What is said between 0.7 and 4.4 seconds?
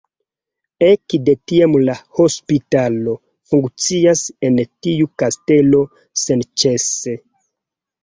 Ekde tiam la hospitalo funkcias